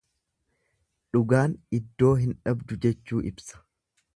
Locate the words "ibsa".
3.33-3.63